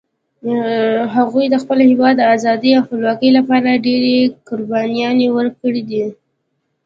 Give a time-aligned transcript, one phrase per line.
[1.15, 4.15] هغوی د خپل هیواد د آزادۍ او خپلواکۍ لپاره ډېري
[4.49, 6.05] قربانيان ورکړي دي